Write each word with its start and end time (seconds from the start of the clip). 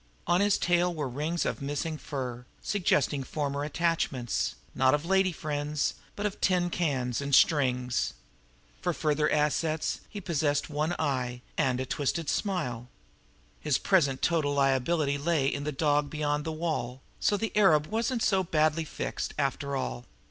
On 0.25 0.41
his 0.41 0.57
tail 0.57 0.91
were 0.91 1.07
rings 1.07 1.45
of 1.45 1.61
missing 1.61 1.95
fur, 1.95 2.45
suggesting 2.63 3.23
former 3.23 3.63
attachments, 3.63 4.55
not 4.73 4.95
of 4.95 5.05
lady 5.05 5.31
friends, 5.31 5.93
but 6.15 6.25
of 6.25 6.41
tin 6.41 6.71
cans 6.71 7.21
and 7.21 7.35
strings. 7.35 8.15
For 8.81 8.93
further 8.93 9.31
assets, 9.31 9.99
he 10.09 10.19
possessed 10.19 10.71
one 10.71 10.95
eye 10.97 11.41
and 11.55 11.79
a 11.79 11.85
twisted 11.85 12.29
smile. 12.31 12.87
His 13.59 13.77
present 13.77 14.23
total 14.23 14.55
liability 14.55 15.19
lay 15.19 15.45
in 15.45 15.65
the 15.65 15.71
dog 15.71 16.09
beyond 16.09 16.45
the 16.45 16.51
wall, 16.51 17.03
so 17.19 17.37
the 17.37 17.55
arab 17.55 17.85
wasn't 17.85 18.23
so 18.23 18.43
badly 18.43 18.85
fixed, 18.85 19.35
after 19.37 19.75
all. 19.75 20.05